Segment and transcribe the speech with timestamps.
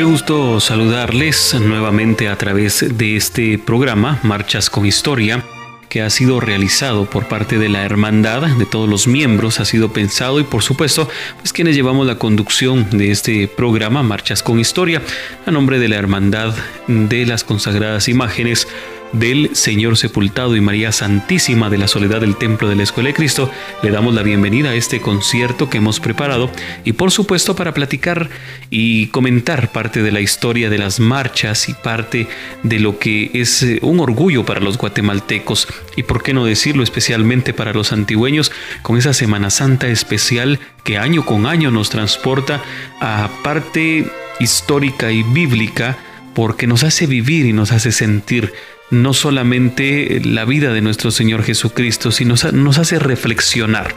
[0.00, 5.44] Qué gusto saludarles nuevamente a través de este programa Marchas con Historia
[5.90, 9.92] que ha sido realizado por parte de la hermandad, de todos los miembros, ha sido
[9.92, 11.06] pensado y por supuesto,
[11.40, 15.02] pues quienes llevamos la conducción de este programa Marchas con Historia,
[15.44, 16.54] a nombre de la hermandad
[16.86, 18.68] de las consagradas imágenes
[19.12, 23.14] del Señor Sepultado y María Santísima de la Soledad del Templo de la Escuela de
[23.14, 23.50] Cristo,
[23.82, 26.50] le damos la bienvenida a este concierto que hemos preparado
[26.84, 28.30] y por supuesto para platicar
[28.70, 32.28] y comentar parte de la historia de las marchas y parte
[32.62, 36.82] de lo que es eh, un orgullo para los guatemaltecos y por qué no decirlo
[36.82, 42.62] especialmente para los antigüeños con esa Semana Santa especial que año con año nos transporta
[43.00, 44.06] a parte
[44.38, 45.98] histórica y bíblica
[46.34, 48.52] porque nos hace vivir y nos hace sentir
[48.90, 53.94] no solamente la vida de nuestro Señor Jesucristo, sino nos hace reflexionar.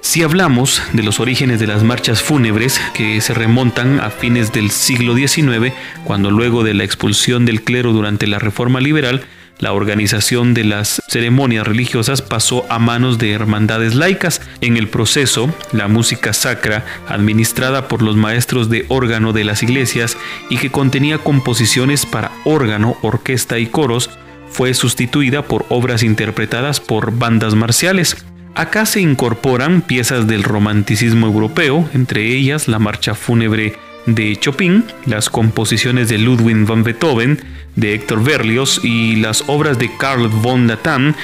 [0.00, 4.70] Si hablamos de los orígenes de las marchas fúnebres que se remontan a fines del
[4.70, 5.72] siglo XIX,
[6.04, 9.24] cuando luego de la expulsión del clero durante la Reforma Liberal,
[9.58, 14.40] la organización de las ceremonias religiosas pasó a manos de hermandades laicas.
[14.60, 20.16] En el proceso, la música sacra, administrada por los maestros de órgano de las iglesias
[20.50, 24.10] y que contenía composiciones para órgano, orquesta y coros,
[24.48, 28.24] fue sustituida por obras interpretadas por bandas marciales.
[28.54, 33.74] Acá se incorporan piezas del romanticismo europeo, entre ellas la marcha fúnebre
[34.06, 37.38] de Chopin, las composiciones de Ludwig van Beethoven,
[37.76, 41.14] de Héctor Berlioz y las obras de Karl von Datam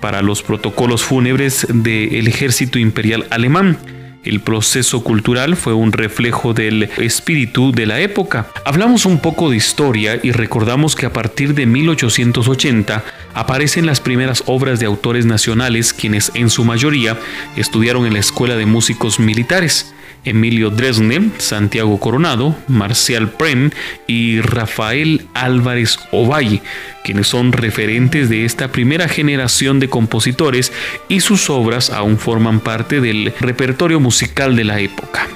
[0.00, 3.78] para los protocolos fúnebres del ejército imperial alemán.
[4.26, 8.48] El proceso cultural fue un reflejo del espíritu de la época.
[8.64, 13.04] Hablamos un poco de historia y recordamos que a partir de 1880
[13.34, 17.16] aparecen las primeras obras de autores nacionales quienes en su mayoría
[17.56, 19.94] estudiaron en la Escuela de Músicos Militares.
[20.24, 23.72] Emilio Dresne, Santiago Coronado, Marcial Pren
[24.06, 26.62] y Rafael Álvarez Ovalle,
[27.04, 30.72] quienes son referentes de esta primera generación de compositores
[31.08, 35.28] y sus obras aún forman parte del repertorio musical de la época.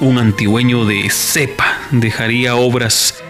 [0.00, 3.22] Un antigüeño de cepa dejaría obras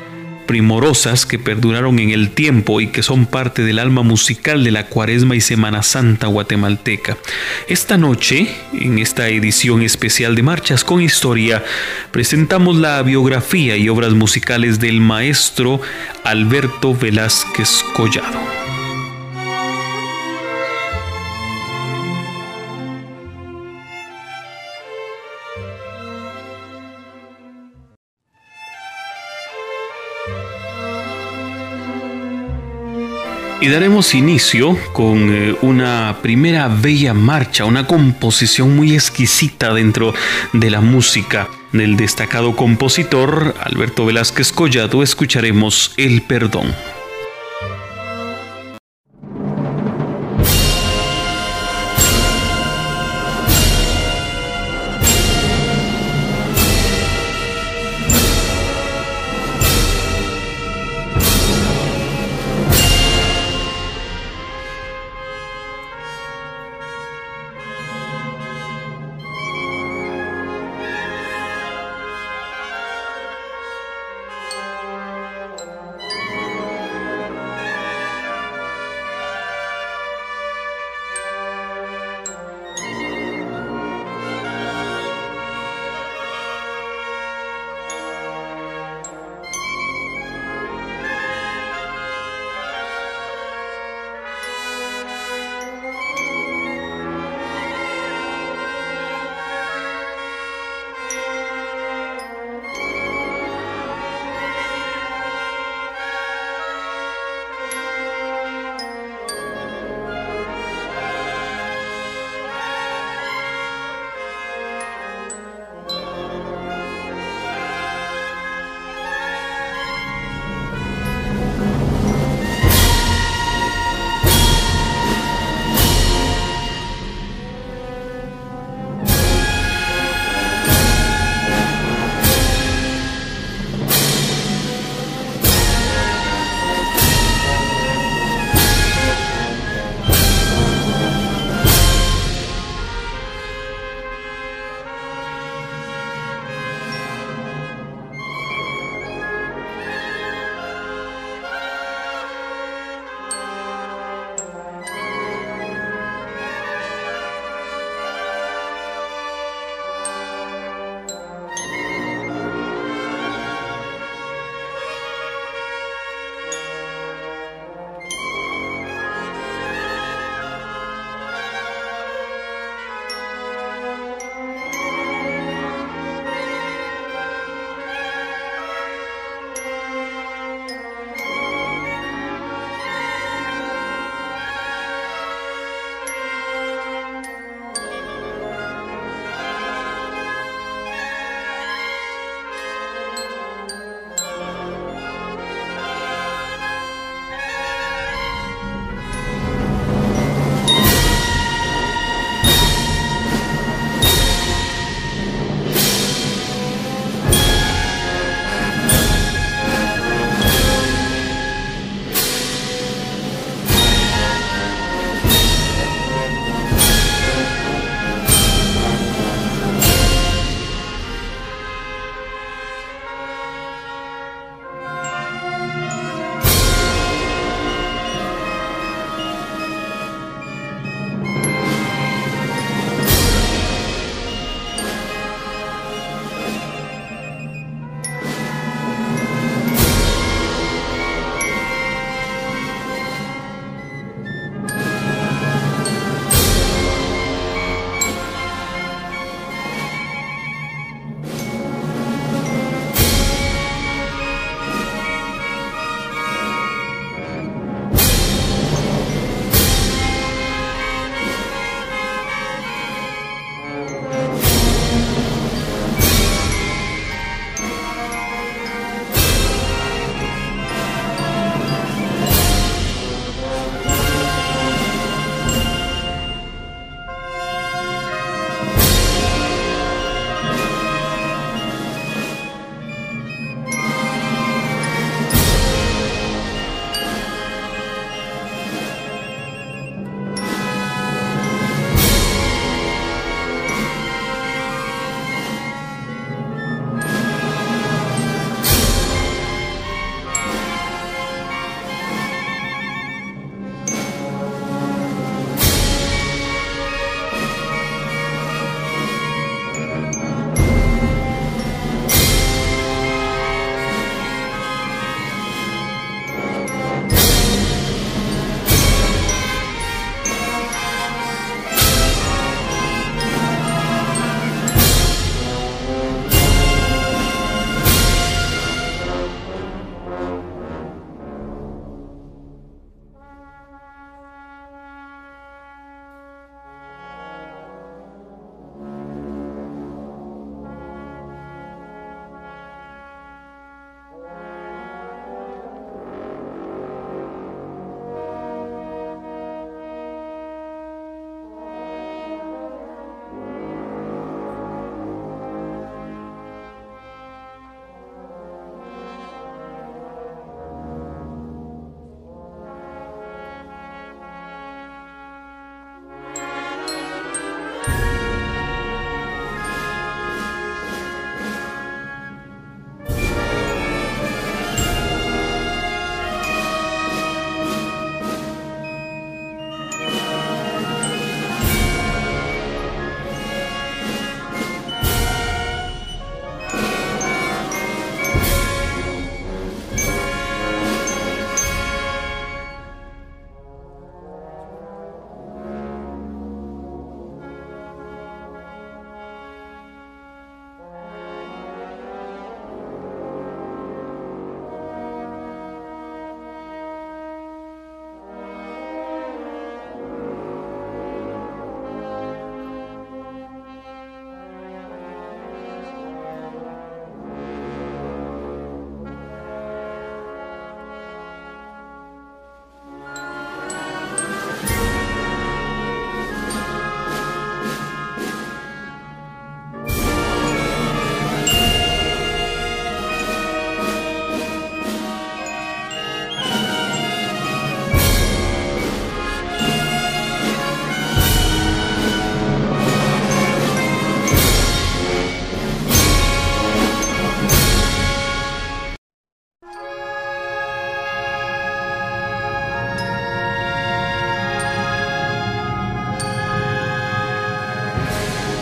[0.50, 4.86] primorosas que perduraron en el tiempo y que son parte del alma musical de la
[4.86, 7.16] Cuaresma y Semana Santa guatemalteca.
[7.68, 11.64] Esta noche, en esta edición especial de Marchas con Historia,
[12.10, 15.80] presentamos la biografía y obras musicales del maestro
[16.24, 18.69] Alberto Velázquez Collado.
[33.62, 40.14] Y daremos inicio con eh, una primera bella marcha, una composición muy exquisita dentro
[40.54, 45.02] de la música del destacado compositor Alberto Velázquez Collado.
[45.02, 46.74] Escucharemos El Perdón.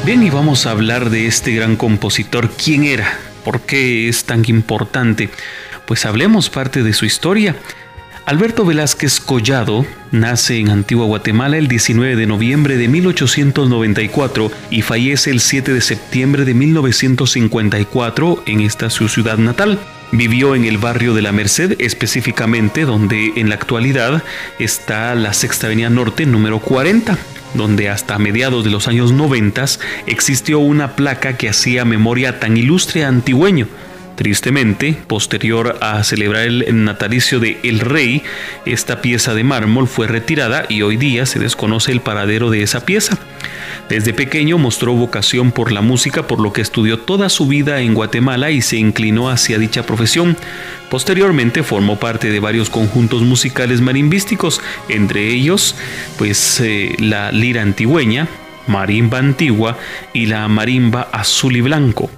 [0.08, 2.48] Bien, y vamos a hablar de este gran compositor.
[2.48, 3.18] ¿Quién era?
[3.44, 5.28] ¿Por qué es tan importante?
[5.84, 7.56] Pues hablemos parte de su historia.
[8.24, 15.30] Alberto Velázquez Collado nace en Antigua Guatemala el 19 de noviembre de 1894 y fallece
[15.30, 19.78] el 7 de septiembre de 1954 en esta su ciudad natal.
[20.10, 24.22] Vivió en el barrio de la Merced, específicamente donde en la actualidad
[24.58, 27.18] está la Sexta Avenida Norte número 40
[27.55, 29.64] donde hasta mediados de los años 90
[30.07, 33.67] existió una placa que hacía memoria tan ilustre antigüeño
[34.19, 38.25] Tristemente, posterior a celebrar el natalicio de El Rey,
[38.67, 42.85] esta pieza de mármol fue retirada y hoy día se desconoce el paradero de esa
[42.85, 43.17] pieza.
[43.88, 47.95] Desde pequeño mostró vocación por la música, por lo que estudió toda su vida en
[47.95, 50.37] Guatemala y se inclinó hacia dicha profesión.
[50.90, 55.75] Posteriormente formó parte de varios conjuntos musicales marimbísticos, entre ellos
[56.18, 58.28] pues eh, la lira antigüeña,
[58.66, 59.78] marimba antigua
[60.12, 62.11] y la marimba azul y blanco.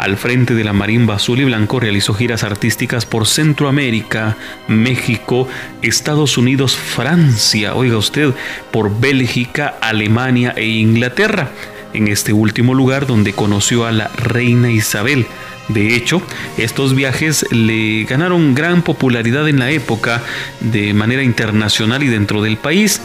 [0.00, 5.46] Al frente de la marimba azul y blanco realizó giras artísticas por Centroamérica, México,
[5.82, 8.30] Estados Unidos, Francia, oiga usted,
[8.70, 11.50] por Bélgica, Alemania e Inglaterra.
[11.92, 15.26] En este último lugar donde conoció a la reina Isabel.
[15.68, 16.22] De hecho,
[16.56, 20.22] estos viajes le ganaron gran popularidad en la época
[20.60, 23.02] de manera internacional y dentro del país.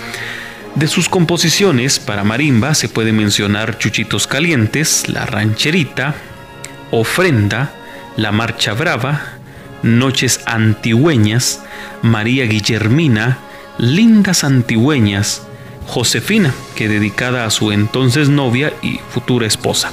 [0.76, 6.16] De sus composiciones para marimba se puede mencionar Chuchitos Calientes, La Rancherita,
[6.92, 7.72] Ofrenda,
[8.18, 9.22] La Marcha Brava,
[9.84, 11.62] Noches Antigüeñas,
[12.02, 13.40] María Guillermina,
[13.78, 15.44] Lindas Antigüeñas,
[15.88, 19.92] Josefina, que dedicada a su entonces novia y futura esposa.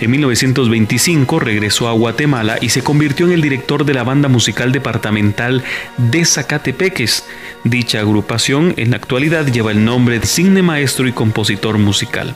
[0.00, 4.72] En 1925 regresó a Guatemala y se convirtió en el director de la banda musical
[4.72, 5.62] departamental
[5.96, 7.24] de Zacatepeques.
[7.64, 12.34] Dicha agrupación en la actualidad lleva el nombre de Cine Maestro y Compositor Musical.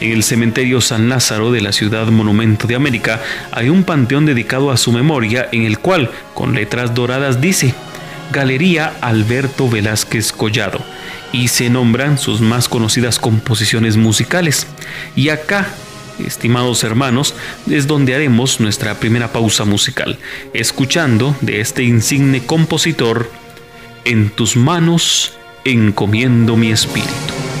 [0.00, 3.22] En el cementerio San Lázaro de la ciudad Monumento de América
[3.52, 7.74] hay un panteón dedicado a su memoria en el cual, con letras doradas, dice
[8.32, 10.80] Galería Alberto Velázquez Collado
[11.32, 14.66] y se nombran sus más conocidas composiciones musicales.
[15.16, 15.68] Y acá,
[16.24, 17.34] estimados hermanos,
[17.70, 20.18] es donde haremos nuestra primera pausa musical,
[20.52, 23.30] escuchando de este insigne compositor,
[24.04, 25.32] En tus manos
[25.64, 27.53] encomiendo mi espíritu.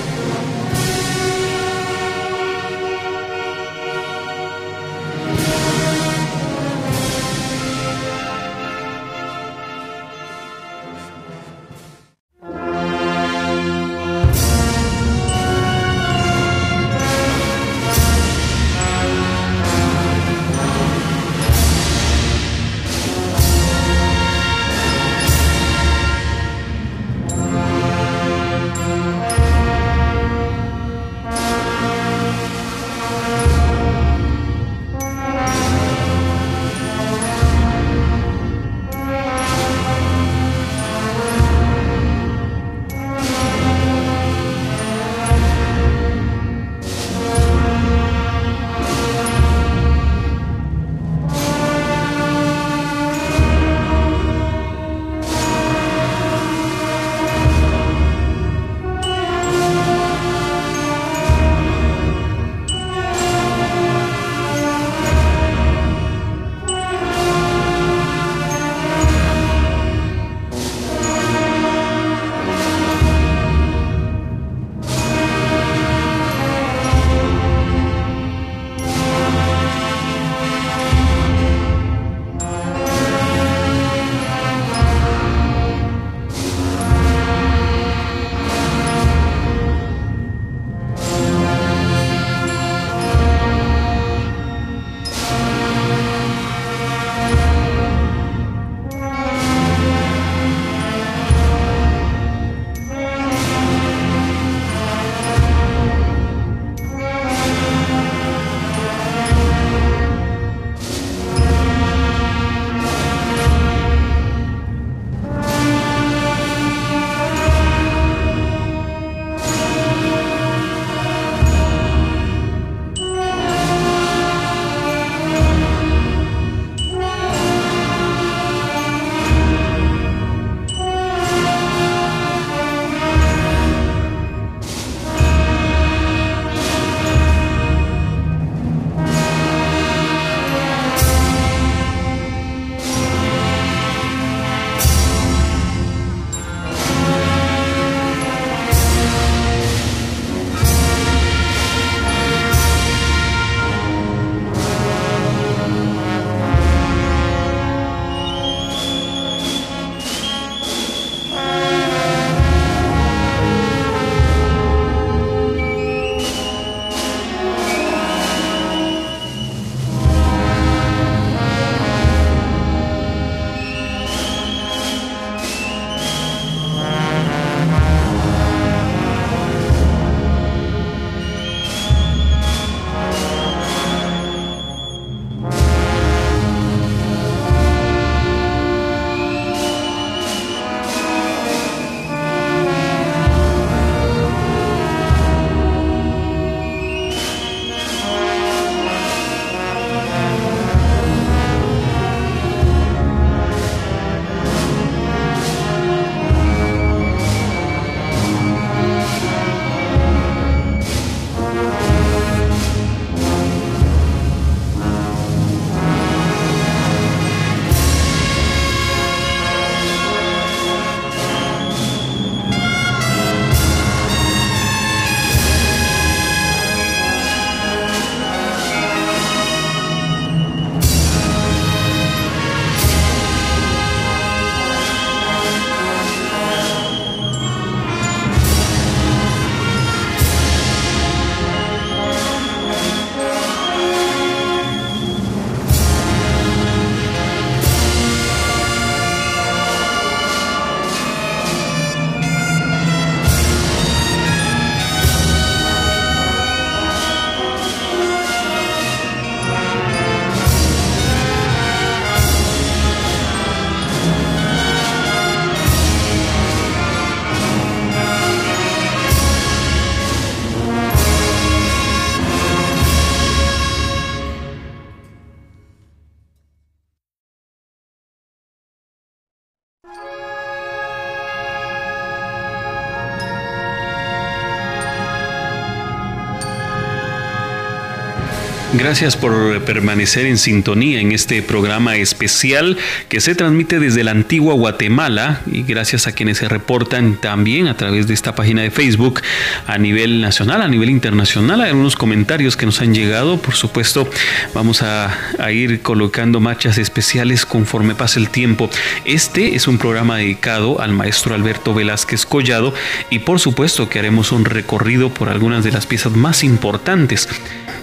[288.76, 292.76] Gracias por permanecer en sintonía en este programa especial
[293.08, 297.76] que se transmite desde la antigua Guatemala y gracias a quienes se reportan también a
[297.76, 299.20] través de esta página de Facebook
[299.68, 301.60] a nivel nacional, a nivel internacional.
[301.60, 303.38] Hay algunos comentarios que nos han llegado.
[303.38, 304.10] Por supuesto,
[304.54, 308.68] vamos a, a ir colocando marchas especiales conforme pase el tiempo.
[309.04, 312.74] Este es un programa dedicado al maestro Alberto Velázquez Collado
[313.08, 317.28] y por supuesto que haremos un recorrido por algunas de las piezas más importantes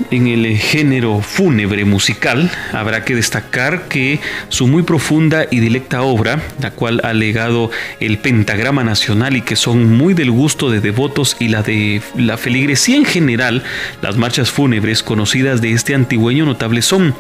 [0.10, 0.46] en el
[0.82, 7.02] género fúnebre musical, habrá que destacar que su muy profunda y directa obra, la cual
[7.04, 11.62] ha legado el pentagrama nacional y que son muy del gusto de devotos y la
[11.62, 13.62] de la feligresía en general,
[14.02, 17.14] las marchas fúnebres conocidas de este antigüeño notable son.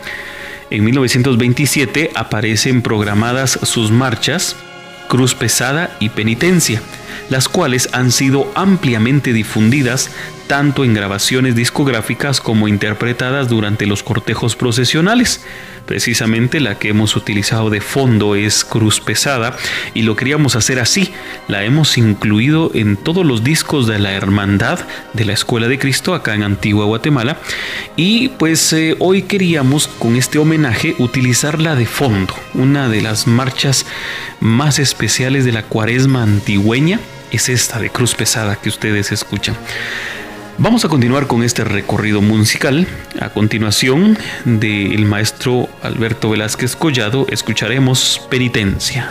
[0.71, 4.55] En 1927 aparecen programadas sus marchas
[5.07, 6.81] Cruz Pesada y Penitencia,
[7.29, 10.11] las cuales han sido ampliamente difundidas
[10.47, 15.45] tanto en grabaciones discográficas como interpretadas durante los cortejos procesionales.
[15.85, 19.57] Precisamente la que hemos utilizado de fondo es Cruz Pesada
[19.93, 21.11] y lo queríamos hacer así.
[21.47, 24.79] La hemos incluido en todos los discos de la Hermandad
[25.13, 27.37] de la Escuela de Cristo acá en Antigua Guatemala.
[27.95, 33.85] Y pues eh, hoy queríamos con este homenaje utilizarla de fondo, una de las marchas
[34.39, 37.00] más especiales de la cuaresma antigüeña
[37.31, 39.55] es esta de Cruz Pesada que ustedes escuchan.
[40.57, 42.85] Vamos a continuar con este recorrido musical.
[43.19, 49.09] A continuación del maestro Alberto Velázquez Collado escucharemos Penitencia.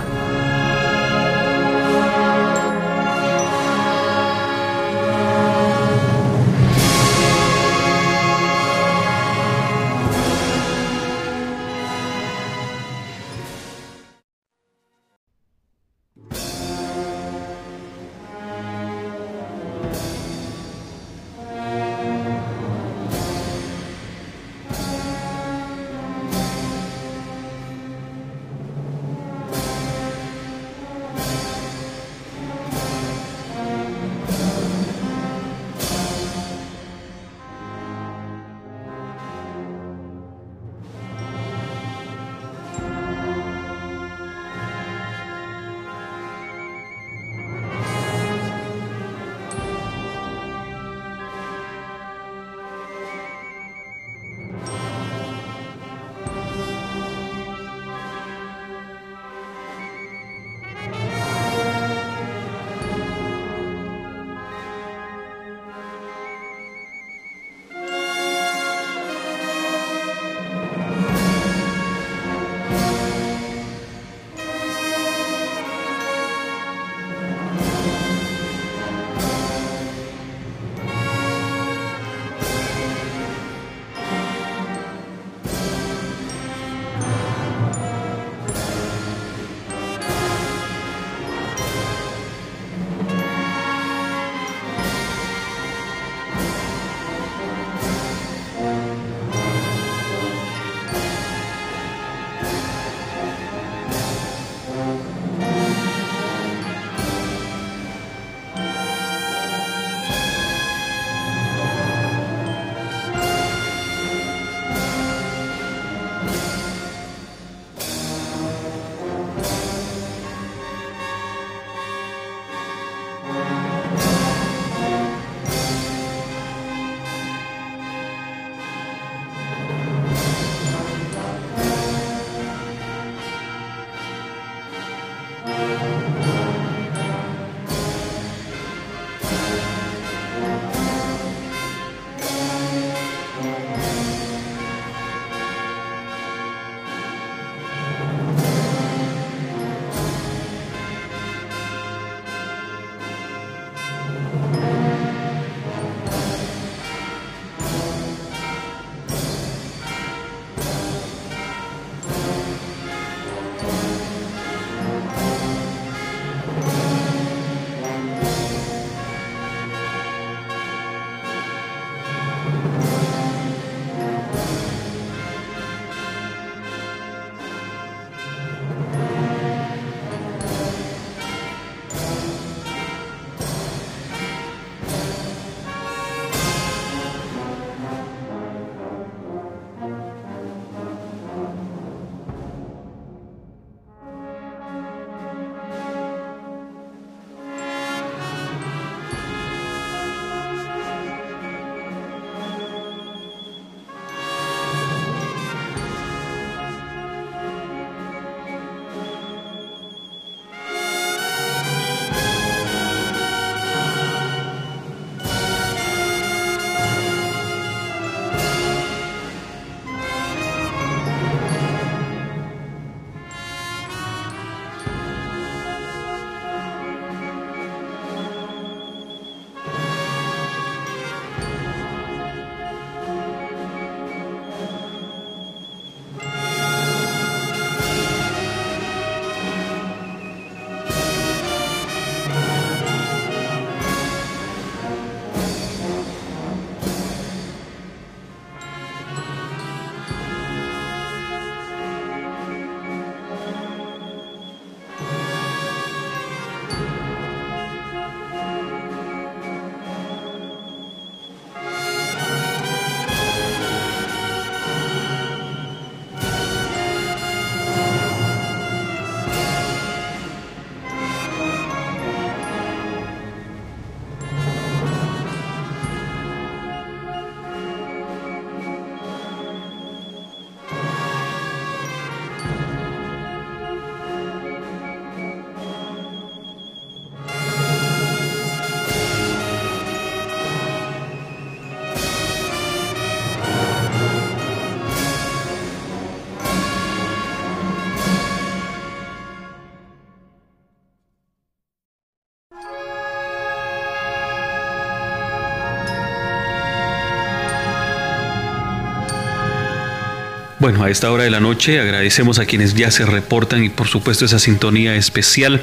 [310.61, 313.88] Bueno, a esta hora de la noche agradecemos a quienes ya se reportan y por
[313.88, 315.62] supuesto esa sintonía especial.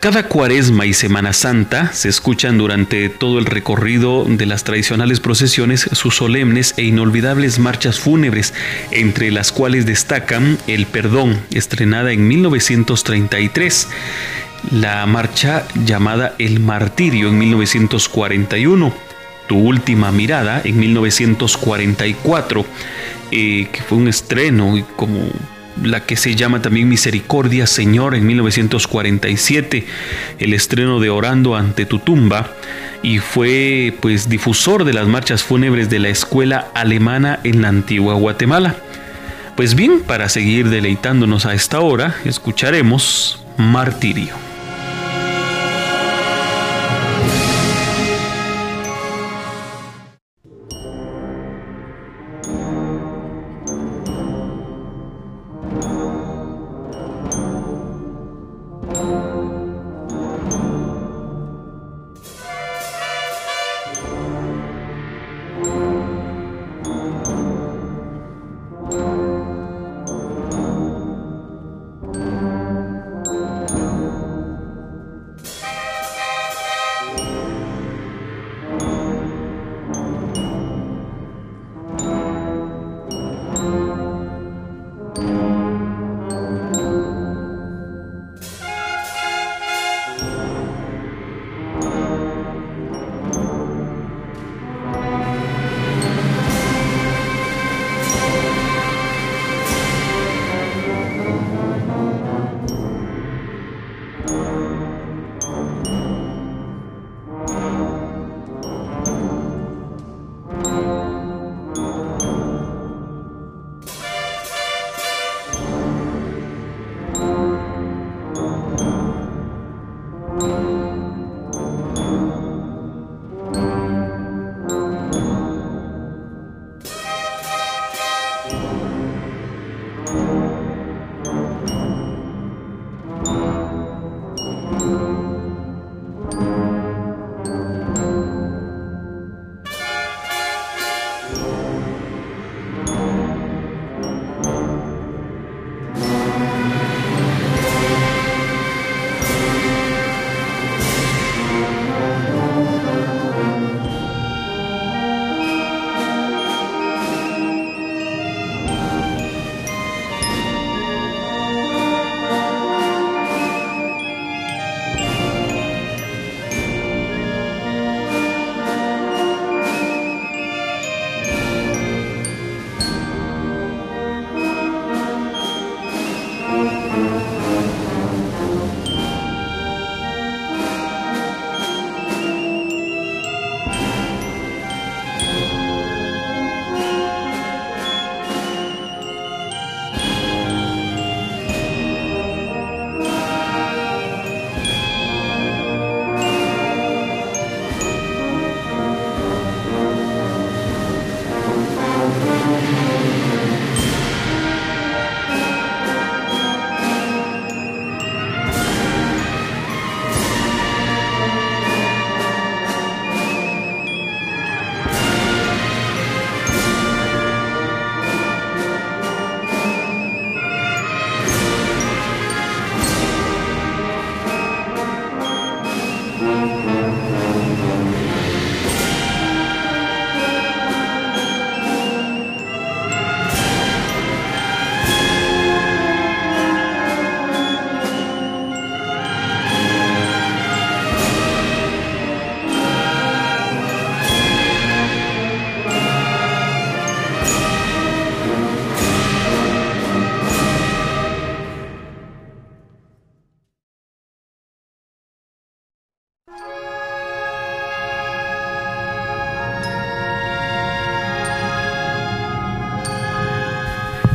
[0.00, 5.88] Cada cuaresma y Semana Santa se escuchan durante todo el recorrido de las tradicionales procesiones
[5.92, 8.52] sus solemnes e inolvidables marchas fúnebres,
[8.90, 13.88] entre las cuales destacan El Perdón, estrenada en 1933,
[14.72, 18.92] la marcha llamada El Martirio en 1941,
[19.46, 22.66] Tu Última Mirada en 1944,
[23.30, 25.30] eh, que fue un estreno como
[25.82, 29.86] la que se llama también Misericordia Señor en 1947,
[30.38, 32.50] el estreno de Orando ante tu tumba
[33.02, 38.14] y fue pues difusor de las marchas fúnebres de la escuela alemana en la antigua
[38.14, 38.76] Guatemala.
[39.56, 44.47] Pues bien, para seguir deleitándonos a esta hora, escucharemos Martirio.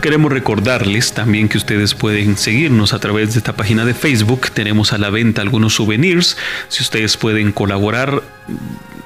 [0.03, 4.51] Queremos recordarles también que ustedes pueden seguirnos a través de esta página de Facebook.
[4.51, 6.35] Tenemos a la venta algunos souvenirs.
[6.67, 8.21] Si ustedes pueden colaborar,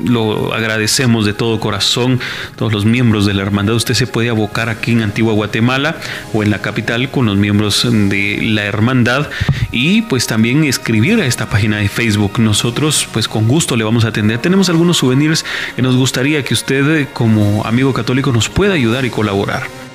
[0.04, 2.20] lo agradecemos de todo corazón.
[2.56, 5.98] Todos los miembros de la hermandad, usted se puede abocar aquí en Antigua Guatemala
[6.34, 9.28] o en la capital con los miembros de la hermandad
[9.72, 12.40] y pues también escribir a esta página de Facebook.
[12.40, 14.40] Nosotros pues con gusto le vamos a atender.
[14.40, 19.12] Tenemos algunos souvenirs que nos gustaría que usted como amigo católico nos pueda ayudar y
[19.12, 19.87] colaborar.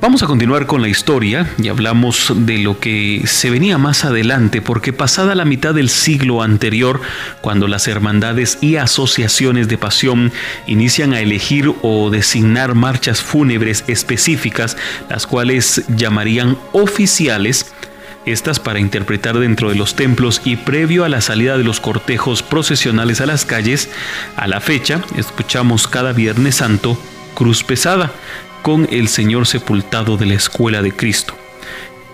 [0.00, 4.62] Vamos a continuar con la historia y hablamos de lo que se venía más adelante
[4.62, 7.00] porque pasada la mitad del siglo anterior,
[7.40, 10.32] cuando las hermandades y asociaciones de pasión
[10.68, 14.76] inician a elegir o designar marchas fúnebres específicas,
[15.10, 17.72] las cuales llamarían oficiales,
[18.24, 22.44] estas para interpretar dentro de los templos y previo a la salida de los cortejos
[22.44, 23.90] procesionales a las calles,
[24.36, 26.96] a la fecha escuchamos cada Viernes Santo
[27.34, 28.12] Cruz Pesada,
[28.68, 31.32] con el Señor sepultado de la escuela de Cristo.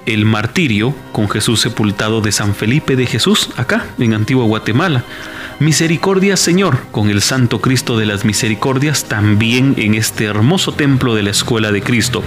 [0.06, 5.02] El martirio con Jesús sepultado de San Felipe de Jesús, acá en Antigua Guatemala.
[5.58, 11.24] Misericordia Señor con el Santo Cristo de las Misericordias también en este hermoso templo de
[11.24, 12.22] la Escuela de Cristo.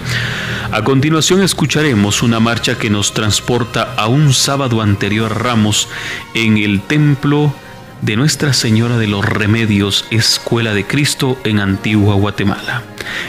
[0.73, 5.87] A continuación escucharemos una marcha que nos transporta a un sábado anterior Ramos
[6.33, 7.55] en el templo
[8.01, 12.83] de Nuestra Señora de los Remedios, Escuela de Cristo en Antigua Guatemala.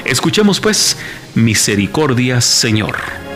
[0.04, 0.98] Escuchemos pues,
[1.34, 3.27] Misericordia Señor.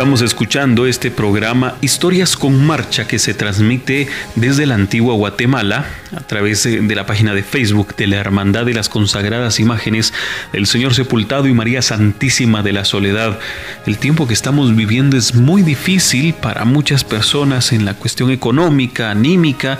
[0.00, 5.84] Estamos escuchando este programa Historias con Marcha que se transmite desde la antigua Guatemala
[6.16, 10.14] a través de la página de Facebook de la Hermandad de las Consagradas Imágenes
[10.54, 13.38] del Señor Sepultado y María Santísima de la Soledad.
[13.84, 19.10] El tiempo que estamos viviendo es muy difícil para muchas personas en la cuestión económica,
[19.10, 19.78] anímica,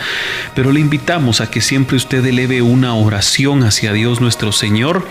[0.54, 5.08] pero le invitamos a que siempre usted eleve una oración hacia Dios nuestro Señor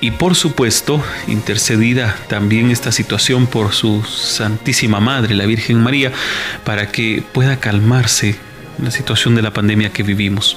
[0.00, 6.12] y por supuesto intercedida también esta situación por su Santísima Madre, la Virgen María,
[6.64, 8.36] para que pueda calmarse
[8.82, 10.56] la situación de la pandemia que vivimos.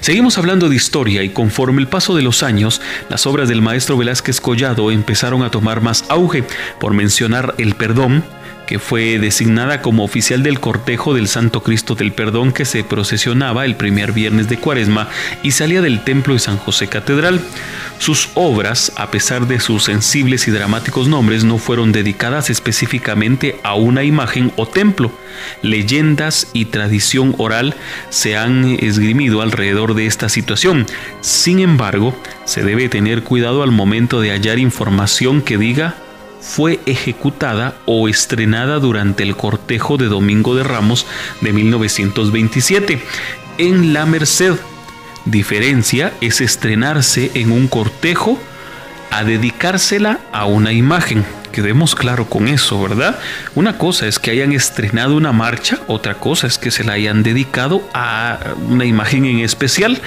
[0.00, 3.96] Seguimos hablando de historia y conforme el paso de los años, las obras del maestro
[3.96, 6.44] Velázquez Collado empezaron a tomar más auge,
[6.78, 8.24] por mencionar el perdón,
[8.68, 13.64] que fue designada como oficial del cortejo del Santo Cristo del Perdón que se procesionaba
[13.64, 15.08] el primer viernes de Cuaresma
[15.42, 17.40] y salía del templo de San José Catedral.
[17.96, 23.74] Sus obras, a pesar de sus sensibles y dramáticos nombres, no fueron dedicadas específicamente a
[23.74, 25.10] una imagen o templo.
[25.62, 27.74] Leyendas y tradición oral
[28.10, 30.84] se han esgrimido alrededor de esta situación.
[31.22, 32.14] Sin embargo,
[32.44, 35.94] se debe tener cuidado al momento de hallar información que diga
[36.40, 41.06] fue ejecutada o estrenada durante el cortejo de Domingo de Ramos
[41.40, 43.00] de 1927
[43.58, 44.54] en La Merced.
[45.24, 48.38] Diferencia es estrenarse en un cortejo
[49.10, 51.24] a dedicársela a una imagen.
[51.52, 53.18] Quedemos claro con eso, ¿verdad?
[53.54, 57.22] Una cosa es que hayan estrenado una marcha, otra cosa es que se la hayan
[57.22, 60.00] dedicado a una imagen en especial.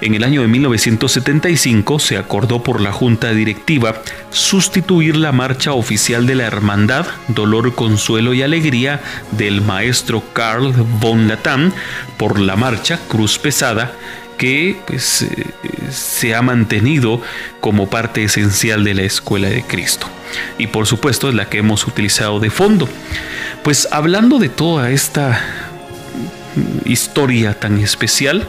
[0.00, 6.26] En el año de 1975 se acordó por la Junta Directiva sustituir la marcha oficial
[6.26, 9.00] de la Hermandad Dolor, Consuelo y Alegría
[9.32, 11.72] del maestro Carl von Latam
[12.18, 13.92] por la marcha Cruz Pesada
[14.36, 15.46] que pues, eh,
[15.90, 17.22] se ha mantenido
[17.60, 20.08] como parte esencial de la Escuela de Cristo.
[20.58, 22.86] Y por supuesto es la que hemos utilizado de fondo.
[23.62, 25.40] Pues hablando de toda esta
[26.84, 28.46] historia tan especial,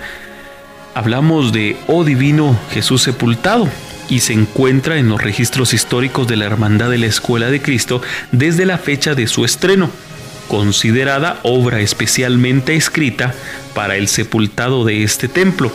[0.98, 3.70] hablamos de Oh Divino Jesús Sepultado
[4.10, 8.02] y se encuentra en los registros históricos de la Hermandad de la Escuela de Cristo
[8.32, 9.92] desde la fecha de su estreno,
[10.48, 13.36] considerada obra especialmente escrita
[13.76, 15.72] para el sepultado de este templo,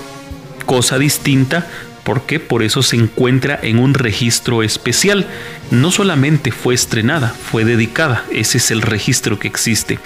[0.66, 1.68] cosa distinta
[2.02, 5.28] porque por eso se encuentra en un registro especial.
[5.70, 10.00] No solamente fue estrenada, fue dedicada, ese es el registro que existe.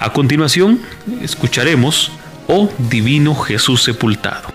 [0.00, 0.80] A continuación,
[1.20, 2.10] escucharemos
[2.46, 4.51] Oh Divino Jesús Sepultado.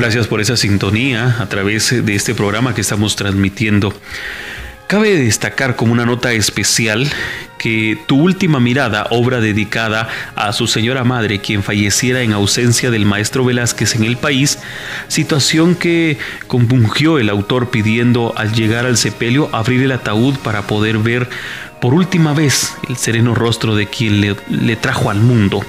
[0.00, 3.92] Gracias por esa sintonía a través de este programa que estamos transmitiendo.
[4.86, 7.06] Cabe destacar como una nota especial
[7.58, 13.04] que Tu última mirada, obra dedicada a su señora madre, quien falleciera en ausencia del
[13.04, 14.58] maestro Velázquez en el país,
[15.08, 20.96] situación que compungió el autor pidiendo al llegar al sepelio abrir el ataúd para poder
[20.96, 21.28] ver
[21.78, 25.62] por última vez el sereno rostro de quien le, le trajo al mundo.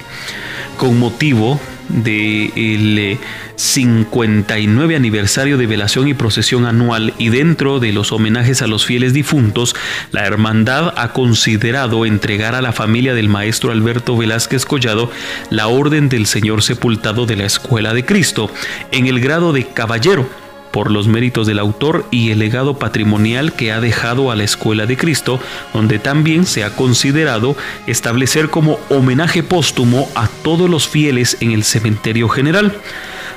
[0.78, 1.60] Con motivo
[1.92, 3.18] del
[3.56, 8.84] 59 eh, aniversario de velación y procesión anual y dentro de los homenajes a los
[8.84, 9.76] fieles difuntos,
[10.10, 15.10] la hermandad ha considerado entregar a la familia del maestro Alberto Velázquez Collado
[15.50, 18.50] la Orden del Señor Sepultado de la Escuela de Cristo
[18.90, 20.41] en el grado de caballero
[20.72, 24.86] por los méritos del autor y el legado patrimonial que ha dejado a la Escuela
[24.86, 25.38] de Cristo,
[25.72, 27.56] donde también se ha considerado
[27.86, 32.74] establecer como homenaje póstumo a todos los fieles en el cementerio general.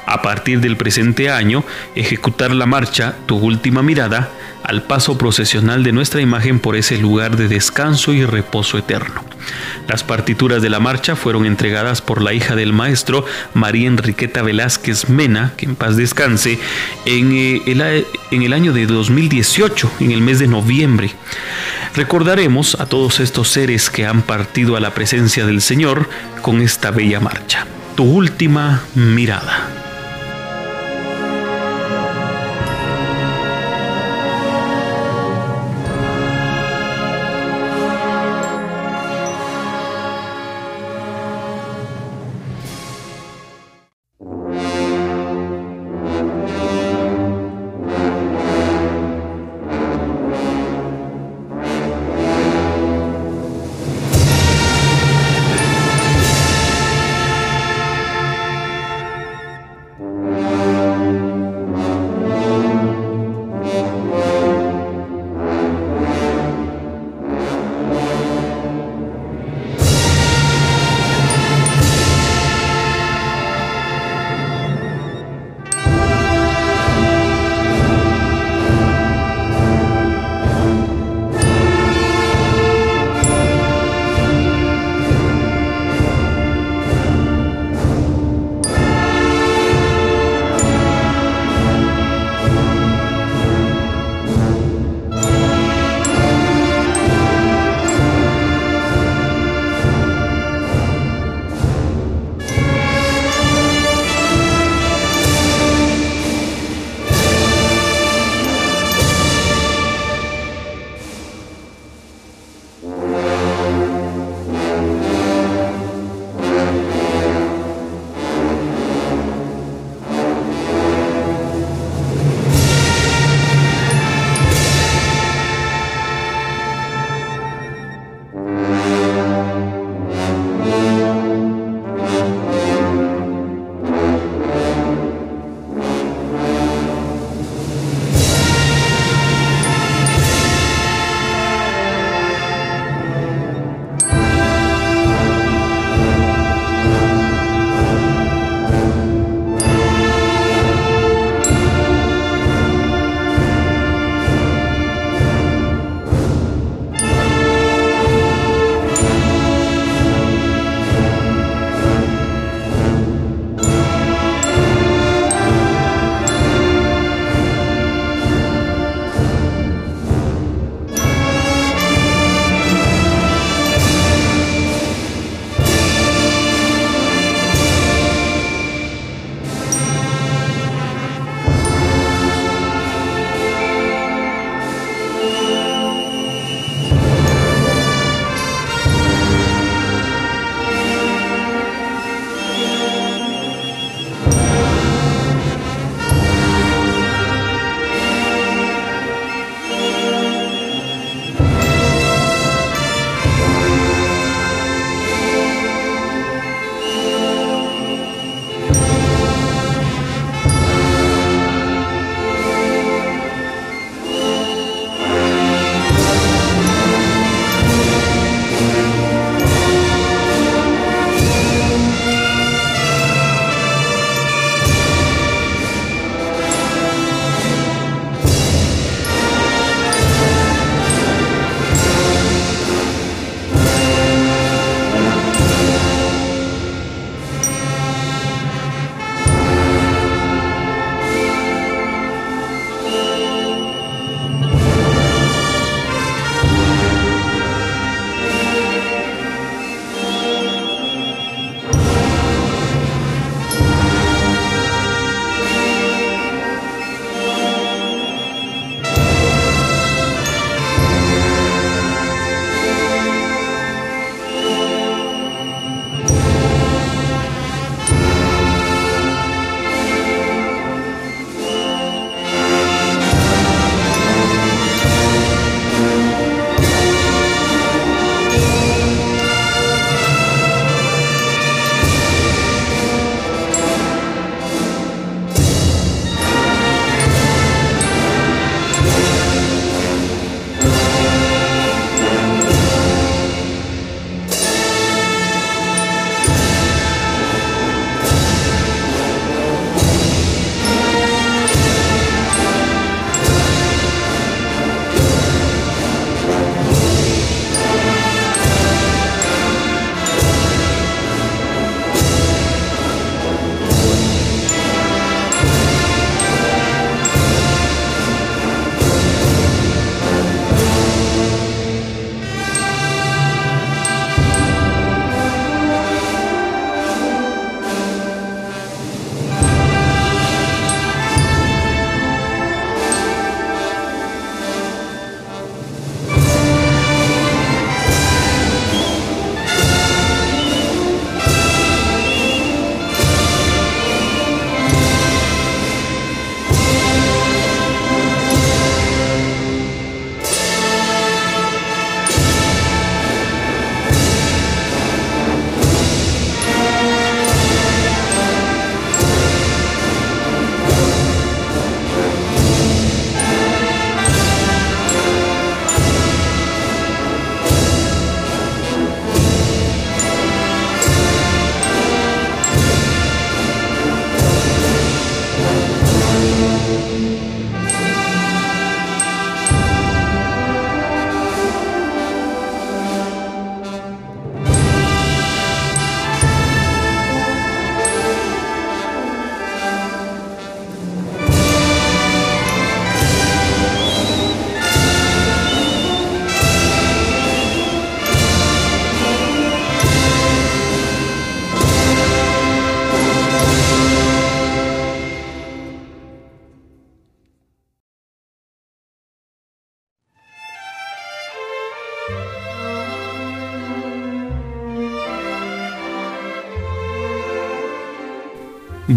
[0.08, 1.64] A partir del presente año,
[1.96, 4.30] ejecutar la marcha Tu Última Mirada
[4.68, 9.24] al paso procesional de nuestra imagen por ese lugar de descanso y reposo eterno.
[9.88, 15.10] Las partituras de la marcha fueron entregadas por la hija del maestro, María Enriqueta Velázquez
[15.10, 16.60] Mena, que en paz descanse,
[17.06, 17.62] en eh,
[18.32, 21.12] el, año de 2018, en el mes de noviembre.
[21.96, 26.10] Recordaremos a todos estos seres que han partido a la presencia del Señor
[26.42, 27.66] con esta bella marcha.
[27.96, 29.85] Tu última mirada.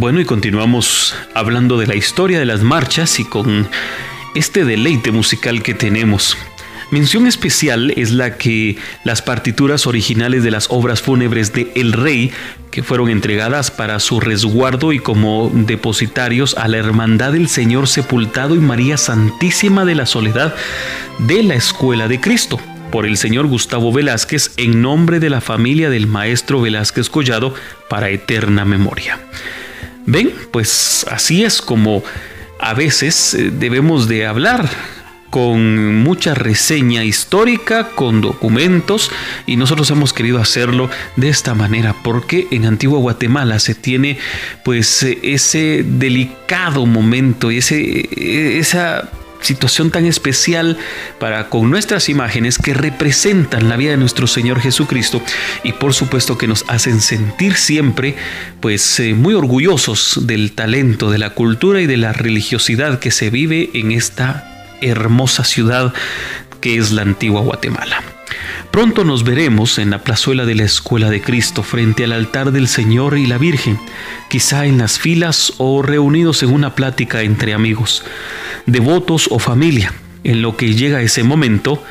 [0.00, 3.66] Bueno, y continuamos hablando de la historia de las marchas y con
[4.36, 6.38] este deleite musical que tenemos.
[6.92, 12.30] Mención especial es la que las partituras originales de las obras fúnebres de El Rey,
[12.70, 18.54] que fueron entregadas para su resguardo y como depositarios a la Hermandad del Señor Sepultado
[18.54, 20.54] y María Santísima de la Soledad
[21.18, 22.60] de la Escuela de Cristo,
[22.92, 27.52] por el señor Gustavo Velázquez en nombre de la familia del maestro Velázquez Collado
[27.88, 29.18] para eterna memoria.
[30.10, 32.02] Ven, pues así es como
[32.60, 34.66] a veces eh, debemos de hablar
[35.28, 39.10] con mucha reseña histórica, con documentos,
[39.44, 44.16] y nosotros hemos querido hacerlo de esta manera, porque en Antigua Guatemala se tiene
[44.64, 49.10] pues eh, ese delicado momento y ese, eh, esa
[49.40, 50.78] situación tan especial
[51.18, 55.22] para con nuestras imágenes que representan la vida de nuestro Señor Jesucristo
[55.62, 58.16] y por supuesto que nos hacen sentir siempre
[58.60, 63.30] pues eh, muy orgullosos del talento, de la cultura y de la religiosidad que se
[63.30, 65.92] vive en esta hermosa ciudad
[66.60, 68.17] que es la antigua Guatemala.
[68.70, 72.68] Pronto nos veremos en la plazuela de la Escuela de Cristo frente al altar del
[72.68, 73.78] Señor y la Virgen,
[74.28, 78.04] quizá en las filas o reunidos en una plática entre amigos,
[78.66, 79.92] devotos o familia.
[80.24, 81.82] En lo que llega ese momento,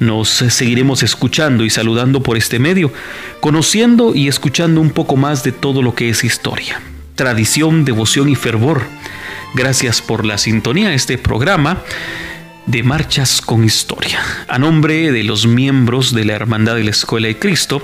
[0.00, 2.92] nos seguiremos escuchando y saludando por este medio,
[3.40, 6.80] conociendo y escuchando un poco más de todo lo que es historia,
[7.16, 8.82] tradición, devoción y fervor.
[9.54, 11.82] Gracias por la sintonía a este programa
[12.66, 14.20] de Marchas con Historia.
[14.48, 17.82] A nombre de los miembros de la Hermandad de la Escuela de Cristo,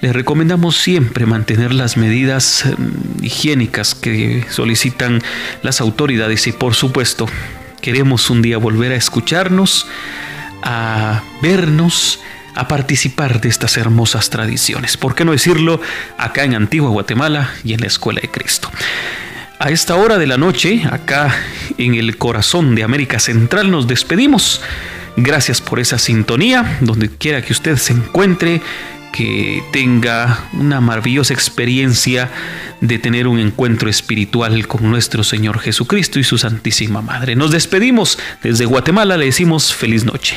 [0.00, 5.22] les recomendamos siempre mantener las medidas mm, higiénicas que solicitan
[5.62, 7.26] las autoridades y por supuesto
[7.80, 9.86] queremos un día volver a escucharnos,
[10.62, 12.20] a vernos,
[12.54, 14.96] a participar de estas hermosas tradiciones.
[14.96, 15.80] ¿Por qué no decirlo
[16.18, 18.70] acá en Antigua Guatemala y en la Escuela de Cristo?
[19.60, 21.34] A esta hora de la noche, acá
[21.78, 24.60] en el corazón de América Central, nos despedimos.
[25.16, 28.62] Gracias por esa sintonía, donde quiera que usted se encuentre,
[29.12, 32.30] que tenga una maravillosa experiencia
[32.80, 37.34] de tener un encuentro espiritual con nuestro Señor Jesucristo y su Santísima Madre.
[37.34, 40.36] Nos despedimos desde Guatemala, le decimos feliz noche.